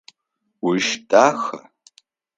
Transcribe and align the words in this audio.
Уиш 0.67 0.87
даха? 1.09 1.59